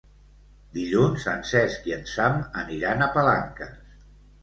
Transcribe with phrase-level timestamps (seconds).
[0.77, 4.05] Dilluns en Cesc i en Sam aniran a Palanques.